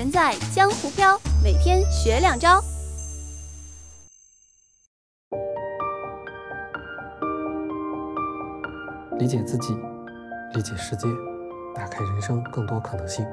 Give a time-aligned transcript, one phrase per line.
[0.00, 2.58] 人在江湖飘，每天学两招。
[9.18, 9.74] 理解自己，
[10.54, 11.06] 理解世界，
[11.74, 13.26] 打开人生更多可能性。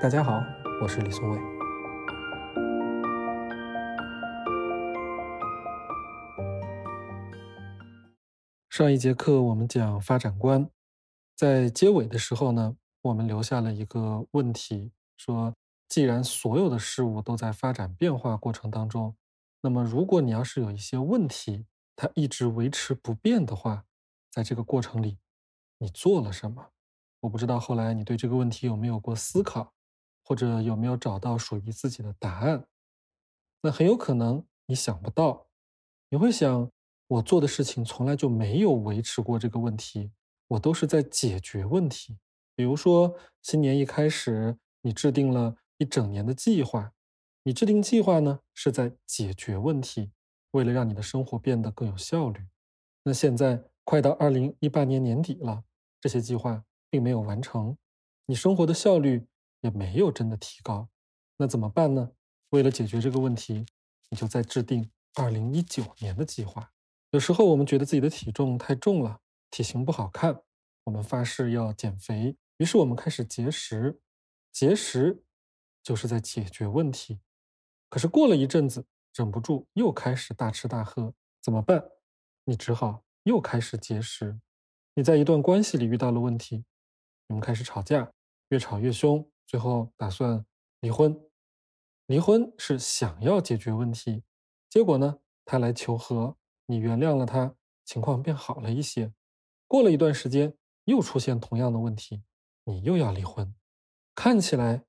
[0.00, 0.40] 大家好，
[0.80, 1.38] 我是李松伟。
[8.70, 10.70] 上一节课我们讲发展观，
[11.34, 15.52] 在结尾的时候呢，我们留下了一个问题，说
[15.92, 19.14] 既然所有的事物都在发展变化过程当中，
[19.60, 23.84] 那么如果你要是有一些问题，它一直维持不变的话，
[24.30, 25.18] 在这个过程里，
[25.76, 26.70] 你做了什么？
[27.20, 29.74] 我不知道后来你对这个问题有没有过思考，
[30.24, 32.66] 或者有没有找到属于自己的答案？
[33.60, 35.46] 那很有可能你想不到，
[36.08, 36.70] 你会想，
[37.06, 40.10] 我做的事情从来就没有维持过这个问题，
[40.48, 42.16] 我都是在解决问题。
[42.54, 46.92] 比如说，新年一开始，你制定了一整年的计划，
[47.42, 50.12] 你制定计划呢，是在解决问题，
[50.52, 52.46] 为了让你的生活变得更有效率。
[53.02, 55.64] 那现在快到二零一八年年底了，
[56.00, 57.76] 这些计划并没有完成，
[58.26, 59.26] 你生活的效率
[59.62, 60.88] 也没有真的提高，
[61.38, 62.12] 那怎么办呢？
[62.50, 63.66] 为了解决这个问题，
[64.10, 66.70] 你就在制定二零一九年的计划。
[67.10, 69.18] 有时候我们觉得自己的体重太重了，
[69.50, 70.42] 体型不好看，
[70.84, 73.98] 我们发誓要减肥，于是我们开始节食，
[74.52, 75.24] 节食
[75.82, 77.20] 就是在解决问题。
[77.88, 81.90] 可是过了一阵子，忍不住又开始大吃大喝，怎么办？
[82.44, 84.40] 你只好又开始节食。
[84.94, 86.64] 你在一段关系里遇到了问题，
[87.28, 88.12] 你们开始吵架，
[88.48, 90.44] 越吵越凶，最后打算
[90.80, 91.18] 离婚。
[92.06, 94.22] 离婚是想要解决问题，
[94.68, 99.12] 结果呢，他来求和，你原谅了他，情况变好了一些。
[99.66, 102.22] 过了一段时间，又出现同样的问题，
[102.64, 103.54] 你又要离婚。
[104.14, 104.84] 看起来，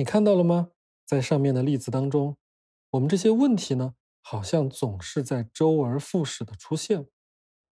[0.00, 0.70] 你看到了吗？
[1.04, 2.38] 在上面的例子当中，
[2.92, 3.96] 我们这些问题呢？
[4.22, 7.06] 好像总是在周而复始的出现，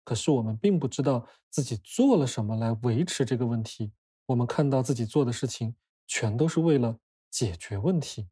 [0.05, 3.91] 可是我们并不知道自己做了什么来维持这个问题。
[4.27, 5.75] 我们看到自己做的事情
[6.06, 6.97] 全都是为了
[7.28, 8.28] 解决问题，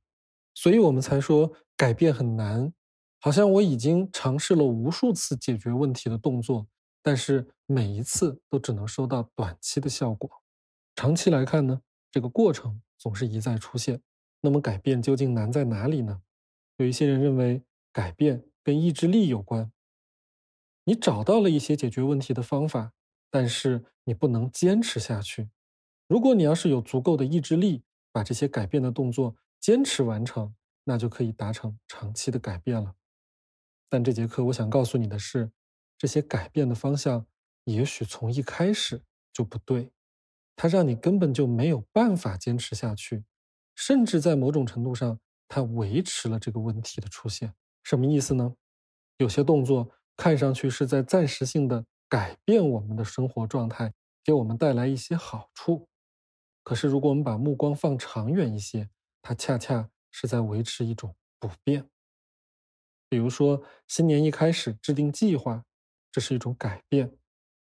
[0.54, 2.72] 所以我们才说改变很难。
[3.18, 6.68] 好像我已经尝试了无数次解决问题的动作，
[7.02, 10.30] 但是每一次都只能收到短期的效果。
[10.94, 11.80] 长期来看呢，
[12.12, 14.00] 这个过程总是一再出现。
[14.42, 16.22] 那么改变究竟难在哪里呢？
[16.76, 17.64] 有一些人认为。
[17.92, 19.72] 改变跟意志力有关。
[20.84, 22.92] 你找到了一些解决问题的方法，
[23.28, 25.50] 但是你不能坚持下去。
[26.06, 32.94] 如果你要是有足够的意志力，把这些改变的动作坚持完成，那就可以达成长期的改变了。
[33.88, 35.50] 但这节课我想告诉你的是，
[35.98, 37.26] 这些改变的方向
[37.64, 39.90] 也许从一开始就不对，
[40.56, 43.24] 它让你根本就没有办法坚持下去，
[43.74, 45.18] 甚至在某种程度上，
[45.48, 47.54] 它维持了这个问题的出现。
[47.82, 48.54] 什么意思呢？
[49.18, 53.92] 有些动作看上去是在暂时性的改变我们的生活状态，
[54.24, 55.88] 给我们带来一些好处。
[56.62, 58.90] 可是，如果我们把目光放长远一些，
[59.22, 61.88] 它恰恰是在维持一种不变。
[63.08, 65.64] 比如说，新年一开始制定计划，
[66.12, 67.08] 这是一种改变；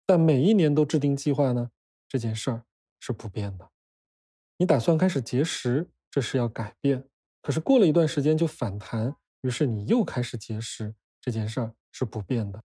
[0.06, 1.70] 但每一年都制定计划呢，
[2.14, 2.62] 这件事儿
[3.00, 3.72] 是不变的。
[4.58, 7.08] 你打算开始节食，这是要改变，
[7.42, 9.16] 可是过了一段时间就反弹。
[9.41, 12.62] 于是你又开始节食，这件事儿是不变的。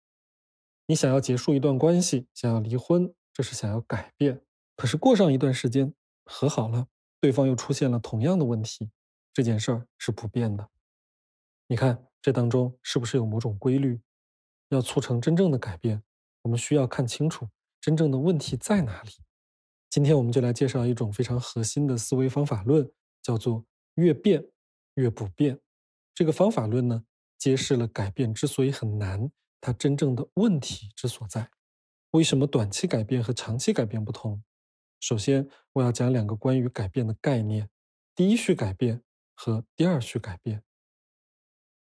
[0.88, 4.42] 你想要结束一段关系，想要离婚，这是想要改变。
[4.76, 5.94] 可是过上一段时间
[6.26, 6.90] 和好了，
[7.22, 8.92] 对方又出现了同样的问题，
[9.34, 10.70] 这件事儿是不变的。
[11.68, 14.02] 你看这当中是不是有某种规律？
[14.68, 16.04] 要促成真正的改变，
[16.42, 17.48] 我们需要看清楚
[17.80, 19.12] 真正的问题在哪里。
[19.90, 23.66] 今天我们就来介绍一种非常核心的思维方法论，叫做
[23.96, 24.46] 越变
[24.96, 25.60] 越不变。
[26.14, 27.06] 这个方法论呢，
[27.38, 29.32] 揭示了改变之所以很难，
[29.62, 31.50] 它真正的问题之所在。
[32.12, 34.44] 为什么短期改变和长期改变不同？
[35.00, 37.70] 首先，我要讲两个关于改变的概念：
[38.14, 39.04] 第一序改变
[39.36, 40.64] 和第二序改变。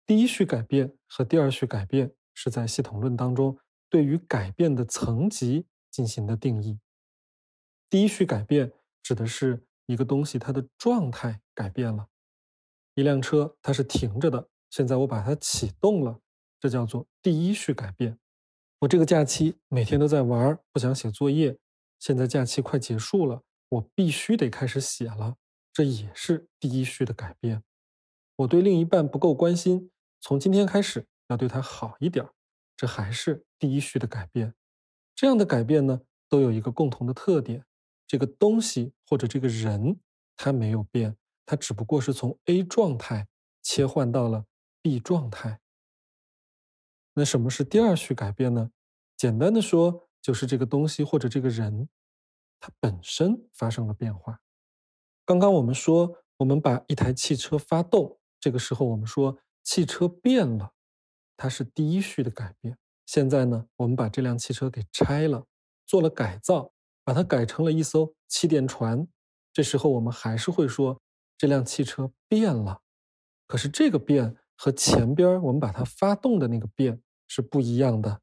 [0.06, 3.58] 第一序改变和第二序改变是在系统论当中
[3.90, 6.80] 对于改变的层级进行的定义。
[7.96, 12.10] 第一序改变指的是一个东西它的状态改变了。
[12.94, 16.20] 一辆车它是停着的，现在我把它启动了，
[16.60, 18.20] 这叫做第一序改变。
[18.80, 21.58] 我这个假期每天都在玩，不想写作业，
[21.98, 25.38] 现在假期快结束了，我必须得开始写了，
[25.72, 27.64] 这也是第一序的改变。
[28.36, 29.90] 我对另一半不够关心，
[30.20, 32.28] 从今天开始要对他好一点，
[32.76, 34.54] 这还是第一序的改变。
[35.16, 37.64] 这样的改变呢，都有一个共同的特点：
[38.08, 40.00] 这个东西或者这个人
[40.36, 41.18] 他没有变。
[41.48, 43.28] 它只不过是从 A 状态
[43.62, 44.46] 切换到了
[44.82, 45.62] B 状态。
[47.14, 48.72] 那什么是第二序改变呢？
[49.16, 51.88] 简单的说，就是这个东西或者这个人，
[52.60, 54.42] 它本身发生了变化。
[55.24, 60.74] 刚刚我们说，我们把一台汽车发动，这个时候我们说汽车变了，
[61.38, 62.78] 它是第一序的改变。
[63.06, 65.46] 现在呢，我们把这辆汽车给拆了，
[65.86, 66.74] 做了改造，
[67.06, 69.08] 把它改成了一艘气垫船。
[69.54, 71.00] 这时候我们还是会说
[71.38, 72.82] 这辆汽车变了。
[73.48, 78.22] 可是这个变和前边我们把它发动的那个变是不一样的。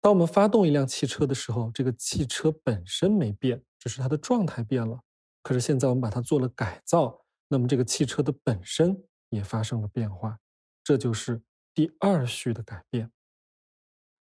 [0.00, 4.98] 当我们发动一辆汽车的时候，这个汽车本身没变，只是它的状态变了。
[5.42, 10.38] 可是现在我们把它做了改造，那么这个汽车的本身也发生了变化，
[10.82, 11.42] 这就是
[11.74, 13.12] 第二序的改变。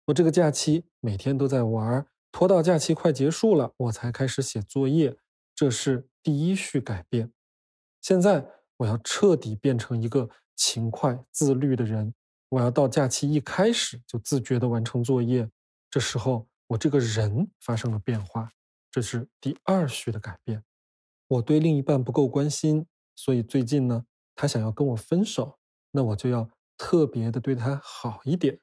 [0.06, 5.18] 我这个假期每天都在玩，拖到假期快结束了，我才开始写作业，
[5.54, 7.32] 这是第一序改变。
[8.02, 8.46] 现在
[8.78, 12.14] 我要彻底变成一个勤快自律的人，
[12.50, 15.50] 我要到假期一开始就自觉的完成作业，
[15.90, 18.52] 这时候我这个人发生了变化，
[18.90, 20.64] 这是第二序的改变。
[21.28, 24.06] 我对另一半不够关心，所以最近呢，
[24.36, 25.60] 他想要跟我分手，
[25.92, 28.60] 那我就要特别的对他好一点。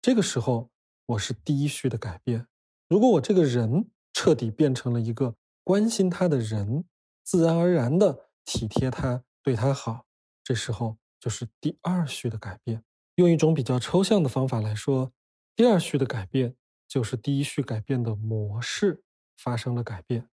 [0.00, 0.70] 这个时候，
[1.06, 2.46] 我是第一序的改变。
[2.88, 5.34] 如果我这个人彻底变成了一个
[5.64, 6.84] 关心他的人，
[7.24, 10.06] 自然而然的体贴他，对他好，
[10.44, 12.84] 这时候就是第二序的改变。
[13.16, 15.12] 用一种比较抽象的方法来说，
[15.56, 16.54] 第二序的改变
[16.86, 19.02] 就是第一序改变的模式
[19.36, 20.28] 发生了改变。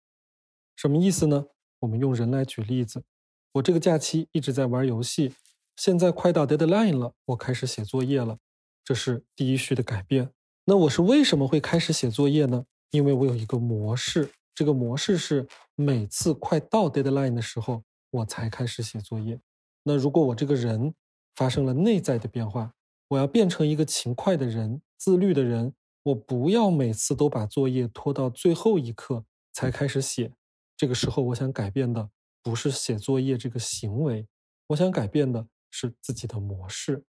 [0.74, 1.46] 什么意思呢？
[1.80, 3.04] 我们用人来举例子，
[3.52, 5.34] 我这个假期一直在玩游戏，
[5.76, 8.38] 现在快到 deadline 了，我开始写作业了，
[8.82, 10.32] 这是第一序的改变。
[10.70, 12.64] 那我是为什么会开始写作业呢？
[12.92, 15.44] 因为我有一个模式，这个模式是
[15.74, 19.40] 每次快到 deadline 的时候，我才开始写作业。
[19.82, 20.94] 那如果我这个人
[21.34, 22.72] 发生了内在的变化，
[23.08, 25.74] 我要变成一个勤快的人、自律的人，
[26.04, 30.32] 我不要每次都把作业拖到最后一刻才开始写。
[30.76, 32.08] 这个时候，我想改变的
[32.44, 34.24] 不是写作业这个行为，
[34.68, 37.02] 我想改变的是自己的模式。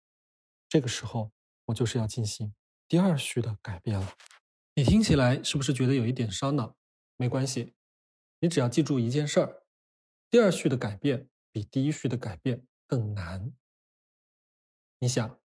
[0.68, 1.30] 这个时候，
[1.68, 2.52] 我就是要进行
[2.92, 4.18] 第二序的改变了。
[4.76, 6.76] 你听起来是不是觉得有一点烧脑？
[7.16, 7.74] 没关系，
[8.42, 9.64] 你只要记住一件事儿：
[10.30, 13.54] 第二序的改变比第一序的改变更难。
[15.00, 15.40] 你想，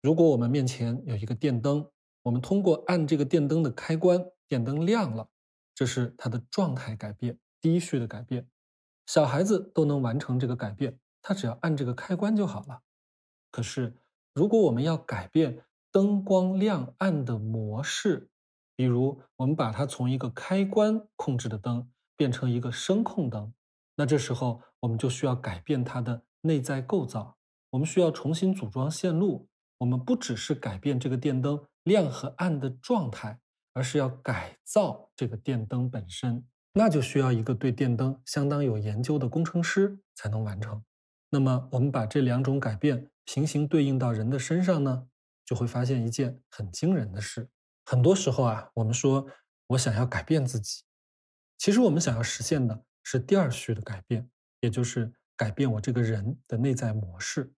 [0.00, 1.88] 如果我们面前有一个电灯，
[2.22, 5.28] 我们通过按这个电灯的开关，电灯亮了，
[5.76, 7.38] 这是它的状态改变。
[7.60, 8.48] 第一序的改变，
[9.06, 12.82] 小孩子都能完成这个改变，他只要按这个开关就好了。
[13.52, 13.94] 可是，
[14.34, 18.30] 如果我们要改变灯光亮暗的模式，
[18.74, 23.52] 比如我们把它从一个开关控制的灯变成一个声控灯，
[23.96, 27.36] 那这时候我们就需要改变它的内在构造，
[27.70, 29.48] 我们需要重新组装线路。
[29.78, 33.40] 我们不只是改变这个电灯亮和暗的状态，
[33.74, 36.46] 而是要改造这个电灯本身。
[36.74, 40.82] 那就需要一个对电灯相当有研究的工程师才能完成。
[41.30, 45.08] 那么，我们把这两种改变平行对应到人的身上呢，
[45.44, 47.50] 就会发现一件很惊人的事。
[47.84, 49.26] 很多时候啊，我们说
[49.68, 50.82] 我想要改变自己，
[51.58, 54.30] 其实我们想要实现的是第二序的改变，
[54.60, 57.52] 也就是改变我这个人的内在模式。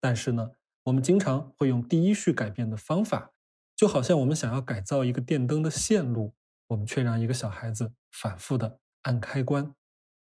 [0.00, 0.52] 但是呢，
[0.84, 3.32] 我们经常会用第一序改变的方法，
[3.74, 6.34] 就好像我们想要改造一个电灯的线路。
[6.68, 9.74] 我们却让一个小孩子反复的按开关，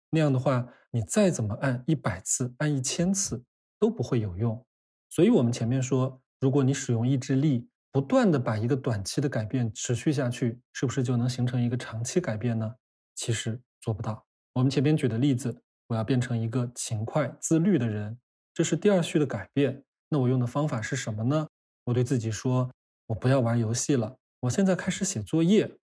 [0.09, 3.45] 那样的话，你再怎么按一百次、按一千次
[3.79, 4.67] 都不会有用。
[5.11, 12.75] 所以，我们前面说，如果你使用意志力，不断的把一个短期的改变持续下去，是不是就能形成一个长期改变呢？
[13.15, 14.27] 其实做不到。
[14.55, 15.57] 我们前面举的例子，
[15.87, 18.19] 我要变成一个勤快自律的人，
[18.53, 19.85] 这是第二序的改变。
[20.09, 21.47] 那我用的方法是什么呢？
[21.85, 22.69] 我对自己说，
[23.07, 25.79] 我不要玩游戏了，我现在开始写作业。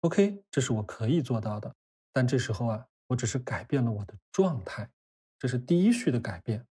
[0.00, 1.74] OK，这是我可以做到的，
[2.14, 4.88] 但这时候啊，我只是改变了我的状态，
[5.38, 6.66] 这是第一序的改变，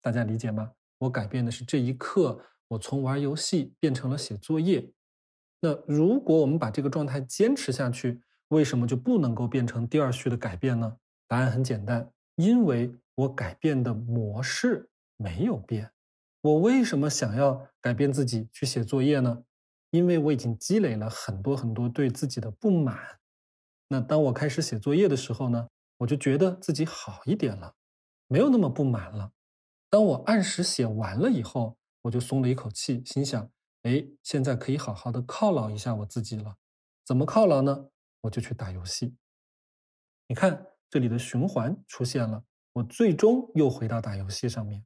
[0.00, 0.70] 大家理解吗？
[0.98, 4.92] 我改变的是这一刻，我从玩游戏变成了写作业。
[5.60, 10.96] 那如果我们把这个状态坚持下去，为什么就不能够变成第二序的改变呢？
[11.28, 15.92] 答案很简单，因为我改变的模式没有变。
[16.42, 19.44] 我为什么想要改变自己去写作业呢？
[19.90, 23.18] 因为我已经积累了很多很多对自己的不满，
[23.88, 27.74] 那当我开始写作业的时候呢，我就觉得自己好一点了，
[28.28, 29.32] 没有那么不满了。
[29.90, 33.50] 当我按时写完了以后，我就松了一口气，心想：
[33.82, 36.56] 哎，现在可以好好的犒劳一下我自己了。
[37.04, 37.88] 怎么犒劳呢？
[38.22, 39.16] 我就去打游戏。
[40.28, 44.84] 你看这里的循环出现了，我最终又回到打游戏上面。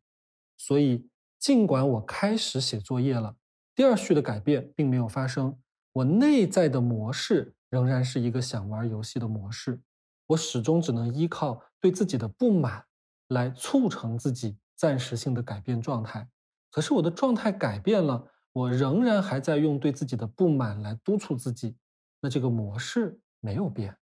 [0.56, 3.36] 所以，尽管我开始写作业了，
[3.74, 5.58] 第二序的改变并没有发生，
[5.92, 9.82] 我内在的模式仍然是一个想玩游戏的模式。
[10.28, 12.86] 我始终只能依靠对自己的不满
[13.28, 16.30] 来促成自己暂时性的改变状态。
[16.74, 21.76] 可是我的状态改变了，我仍然还在用对自己的不满来督促自己，
[22.20, 23.96] 那这个模式没有变。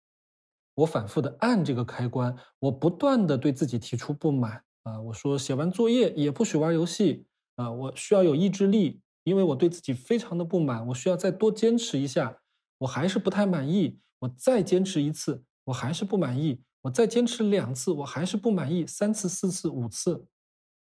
[0.75, 5.01] 我反复的按这个开关，我不断的对自己提出不满啊！
[5.01, 7.25] 我说写完作业也不许玩游戏
[7.57, 7.69] 啊！
[7.69, 12.39] 我需要有意志力，因为我对自己非常的不满，我需要再多坚持一下。
[12.77, 20.25] 我还是不太满意，我再坚持一次，我还是不满意，我再坚持两次，我还是不满意，三次、四次、五次，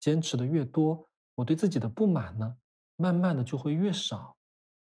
[0.00, 2.56] 坚持的越多，我对自己的不满呢，
[2.96, 4.36] 慢慢的就会越少。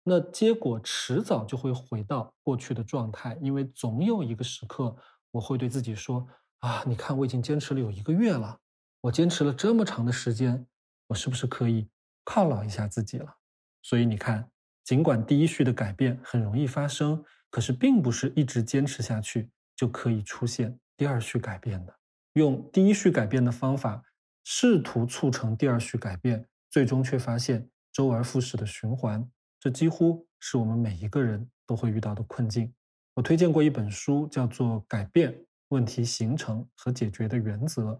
[0.02, 4.96] 那结果迟早就会回到过去的状态，因为总有一个时刻，
[5.30, 6.26] 我会对自己说
[6.60, 8.58] ：“啊，你看，我已经坚持了有一个月了，
[9.02, 10.66] 我坚持了这么长的时间，
[11.06, 11.88] 我是不是可以
[12.24, 13.36] 犒劳一下自己了？”
[13.82, 14.50] 所以你看，
[14.84, 21.94] 尽管第一序的改变很容易发生，可是并不是一直坚持下去就可以出现第二序改变的。
[22.34, 24.02] 用第一序改变的方法，
[24.44, 29.28] 试图促成第二序改变，最终却发现周而复始的循环。
[29.58, 32.72] 这几乎是我们每一个人都会遇到的困境。
[33.14, 35.34] 我推荐过一本书，叫做《改变
[35.68, 37.92] 问题形成和解决的原则》，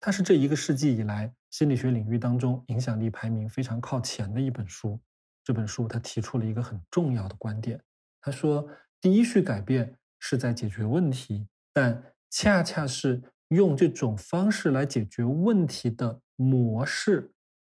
[0.00, 4.98] 它是这一个世纪以来心理学领域当中影响力排名非常靠前的一本书。
[5.44, 7.82] 这本书它提出了一个很重要的观点，
[8.20, 8.66] 他说：
[9.00, 13.20] 第一序改变是在解决问题，但恰恰是
[13.54, 17.32] 用这种方式来解决问题的模式，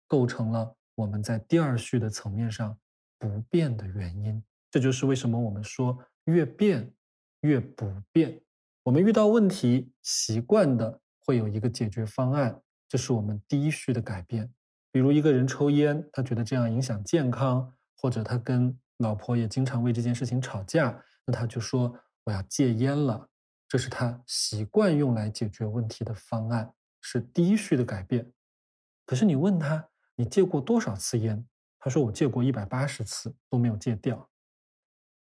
[0.06, 2.76] 构成了我们在第二序的层面上。
[3.16, 6.92] 不变的原因，这就是为什么我们说越变
[7.40, 8.38] 越不变。
[8.82, 14.52] 我们遇到问题，习惯的会有一个解决方案，这是我们第一序的改变。
[14.92, 23.26] 比如一个人抽烟，他觉得这样影响健康，或者他跟老婆也经常为这件事情吵架，那他就说我要戒烟了。
[23.74, 28.32] 这是他习惯用来解决问题的方案，是第一序的改变。
[29.04, 31.44] 可是你问他，你戒过多少次烟？
[31.80, 34.30] 他说：“我戒过一百八十次都没有戒掉。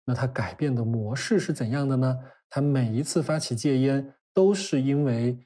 [0.05, 2.19] 那他改变的模式是怎样的呢？
[2.51, 5.39] 他每一次发起戒烟，都是因为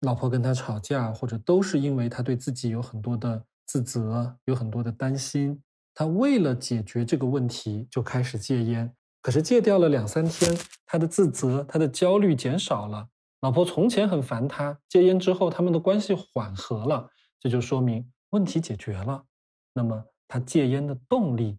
[0.00, 5.62] 老婆跟他吵架，或者都是因为他对自己有很多的自责，有很多的担心。
[5.94, 8.92] 他为了解决这个问题，就开始戒烟。
[9.24, 10.54] 可是戒掉了两三天，
[10.84, 13.08] 他的自责、他的焦虑减少了。
[13.40, 17.08] 老婆从前很烦他，戒烟之后，他们的关系缓和了，
[17.40, 19.24] 这就说明问题解决了。
[19.72, 21.58] 那么。”他戒烟的动力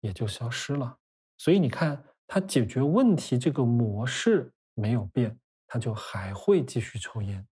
[0.00, 0.96] 也就消失了，
[1.36, 5.38] 所以你看，他解决问题这个模式没有变，
[5.68, 7.46] 他就还会继续抽烟。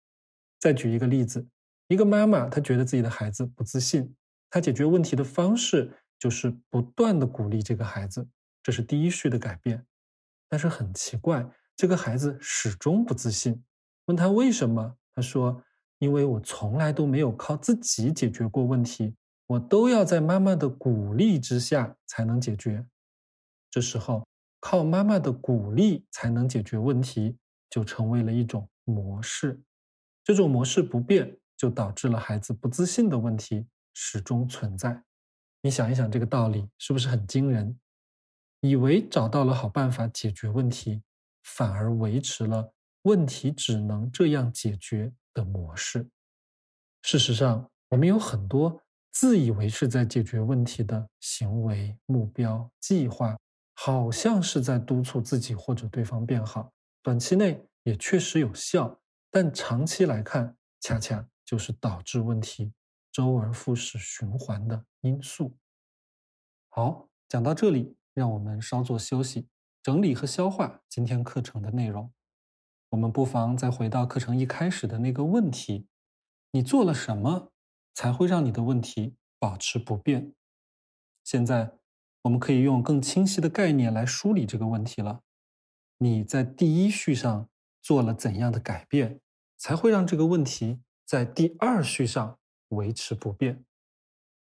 [0.60, 1.45] 再举一个例子，
[1.88, 4.15] 一个妈妈她觉得自己的孩子不自信，
[4.50, 8.25] 她解决问题的方式就是不断的鼓励这个孩子，
[8.63, 9.86] 这是第一序的改变。
[10.50, 13.63] 但是很奇怪，这个孩子始终不自信。
[14.05, 15.63] 问他为什么，他说
[16.00, 19.15] ：“因为我从来都没有靠自己解决过问题。”
[19.46, 22.88] 我都要在妈妈的鼓励之下才能解决，
[23.70, 24.25] 这时候
[24.60, 27.38] 靠妈妈的鼓励才能解决问题，
[27.70, 29.62] 就成为了一种模式。
[30.24, 35.03] 这种模式不变，就导致了孩子不自信的问题始终存在。
[35.62, 37.77] 你想一想，这个道理是不是很惊人？
[38.63, 41.03] 以为找到了好办法解决问题，
[41.43, 46.10] 反而维持了问题只能这样解决的模式。
[47.01, 48.82] 事实上，我们有很多。
[49.12, 53.38] 自以为是在解决问题的行为、目标、计划，
[53.75, 56.72] 好像是在督促自己或者对方变好，
[57.03, 62.74] 短期内也确实有效，但长期来看，恰恰就是导致问题
[63.12, 65.55] 周而复始循环的因素。
[66.70, 69.48] 好，讲到这里，让我们稍作休息，
[69.82, 72.12] 整理和消化今天课程的内容。
[72.89, 75.88] 我们不妨再回到课程一开始的那个问题：
[76.51, 77.51] 你做了什么？
[77.96, 80.34] 才会让你的问题保持不变。
[81.24, 81.74] 现在，
[82.24, 85.22] 我们可以用更清晰的概念来梳理这个问题了。
[86.00, 87.50] 你在第一序上
[87.82, 89.22] 做了怎样的改变，
[89.58, 92.39] 才会让这个问题在第二序上
[92.70, 93.63] 维持不变？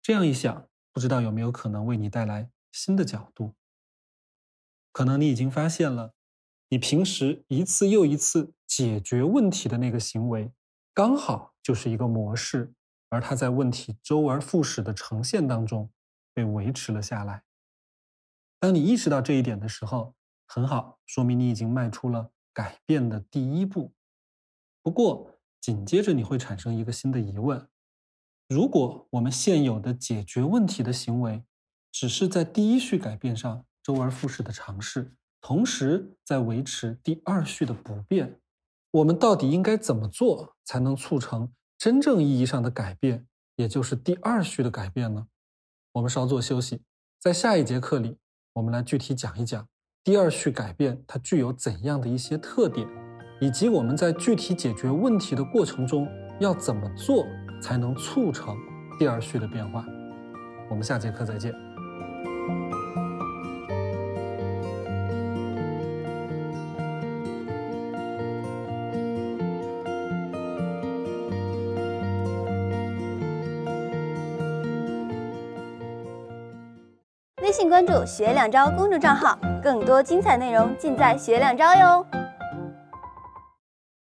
[0.02, 3.56] 这样一想，不知道有没有可能为你带来新的角度？
[4.92, 6.14] 可能你已经发现了，
[6.68, 10.52] 你平时一次又一次解决问题的那个行为，
[10.94, 12.74] 刚好就是一个模式。
[13.10, 15.90] 而它在问题周而复始的呈现当中
[16.34, 17.44] 被维持了下来。
[18.60, 20.16] 当你意识到这一点的时候，
[20.48, 23.94] 很好，说明你已经迈出了改变的第一步。
[24.82, 27.70] 不过，紧接着你会产生一个新的疑问：
[28.50, 31.46] 如果我们现有的解决问题的行为，
[31.98, 38.38] 只是在第一序改变上周而复始的尝试，同时在维持第二序的不变，
[38.92, 43.26] 我们到底应该怎么做才能促成真正意义上的改变，
[43.56, 45.28] 也就是第二序的改变呢？
[45.94, 46.82] 我们稍作休息，
[47.18, 48.18] 在下一节课里，
[48.52, 49.66] 我们来具体讲一讲
[50.04, 52.86] 第二序改变它具有怎样的一些特点，
[53.40, 56.06] 以及我们在具体解决问题的过程中
[56.42, 57.26] 要怎么做
[57.62, 58.58] 才能促成
[59.00, 59.86] 第二序的变化。
[60.70, 61.65] 我们下节课再见。
[77.42, 82.06] 微信关注“学两招”公众账号，更多精彩内容尽在“学两招”哟。